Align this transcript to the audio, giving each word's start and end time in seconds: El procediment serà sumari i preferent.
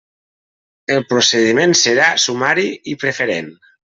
El 0.95 1.03
procediment 1.11 1.77
serà 1.83 2.09
sumari 2.25 2.67
i 2.95 2.99
preferent. 3.05 3.55